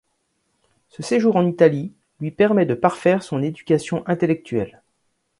Ce 0.89 1.03
séjour 1.03 1.35
en 1.35 1.45
Italie 1.45 1.93
lui 2.21 2.31
permet 2.31 2.65
de 2.65 2.73
parfaire 2.73 3.21
son 3.21 3.43
éducation 3.43 4.01
intellectuelle. 4.07 4.81